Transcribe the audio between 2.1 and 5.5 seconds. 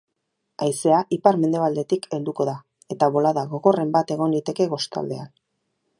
helduko da, eta bolada gogorren bat egon liteke kostaldean.